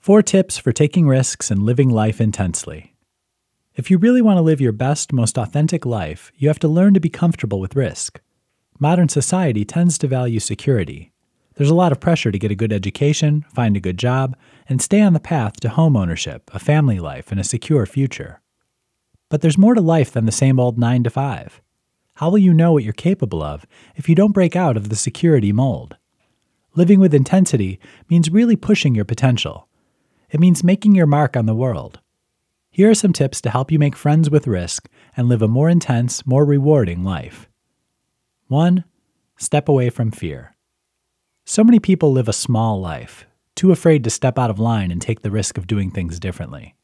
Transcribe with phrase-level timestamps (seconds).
[0.00, 2.96] Four tips for taking risks and living life intensely.
[3.74, 6.94] If you really want to live your best, most authentic life, you have to learn
[6.94, 8.18] to be comfortable with risk.
[8.78, 11.12] Modern society tends to value security.
[11.56, 14.38] There's a lot of pressure to get a good education, find a good job,
[14.70, 18.40] and stay on the path to home ownership, a family life, and a secure future.
[19.28, 21.60] But there's more to life than the same old 9 to 5.
[22.14, 24.96] How will you know what you're capable of if you don't break out of the
[24.96, 25.98] security mold?
[26.74, 27.78] Living with intensity
[28.08, 29.66] means really pushing your potential.
[30.30, 32.00] It means making your mark on the world.
[32.70, 35.68] Here are some tips to help you make friends with risk and live a more
[35.68, 37.48] intense, more rewarding life.
[38.46, 38.84] 1.
[39.36, 40.54] Step away from fear.
[41.44, 45.02] So many people live a small life, too afraid to step out of line and
[45.02, 46.76] take the risk of doing things differently.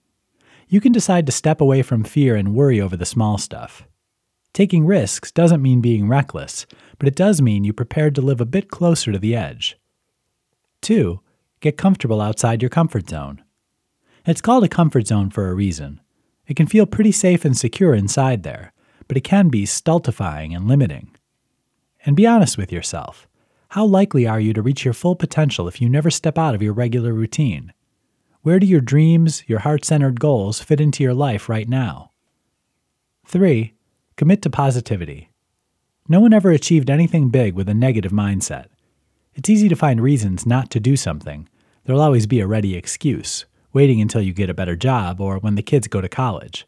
[0.68, 3.86] You can decide to step away from fear and worry over the small stuff.
[4.52, 6.66] Taking risks doesn't mean being reckless,
[6.98, 9.78] but it does mean you're prepared to live a bit closer to the edge.
[10.80, 11.20] 2.
[11.60, 13.42] Get comfortable outside your comfort zone.
[14.26, 16.00] It's called a comfort zone for a reason.
[16.46, 18.72] It can feel pretty safe and secure inside there,
[19.08, 21.16] but it can be stultifying and limiting.
[22.04, 23.26] And be honest with yourself.
[23.70, 26.62] How likely are you to reach your full potential if you never step out of
[26.62, 27.72] your regular routine?
[28.42, 32.12] Where do your dreams, your heart centered goals fit into your life right now?
[33.26, 33.74] 3.
[34.16, 35.30] Commit to positivity.
[36.08, 38.66] No one ever achieved anything big with a negative mindset.
[39.34, 41.48] It's easy to find reasons not to do something.
[41.86, 45.54] There'll always be a ready excuse, waiting until you get a better job or when
[45.54, 46.66] the kids go to college.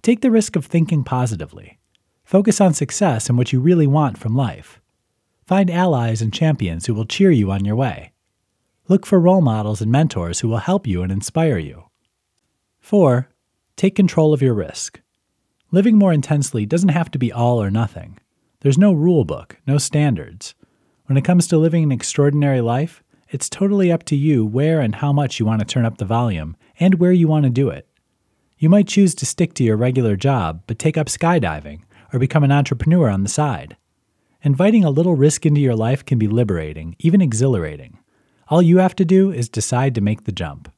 [0.00, 1.78] Take the risk of thinking positively.
[2.24, 4.80] Focus on success and what you really want from life.
[5.46, 8.12] Find allies and champions who will cheer you on your way.
[8.88, 11.84] Look for role models and mentors who will help you and inspire you.
[12.80, 13.28] 4.
[13.76, 15.02] Take control of your risk.
[15.70, 18.18] Living more intensely doesn't have to be all or nothing.
[18.60, 20.54] There's no rule book, no standards.
[21.04, 24.96] When it comes to living an extraordinary life, it's totally up to you where and
[24.96, 27.68] how much you want to turn up the volume and where you want to do
[27.68, 27.86] it.
[28.58, 32.42] You might choose to stick to your regular job, but take up skydiving or become
[32.42, 33.76] an entrepreneur on the side.
[34.42, 37.98] Inviting a little risk into your life can be liberating, even exhilarating.
[38.48, 40.72] All you have to do is decide to make the jump.